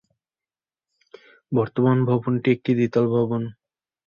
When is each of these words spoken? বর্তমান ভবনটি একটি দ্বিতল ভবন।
বর্তমান 1.51 1.97
ভবনটি 2.05 2.47
একটি 2.55 2.71
দ্বিতল 2.77 3.05
ভবন। 3.15 3.41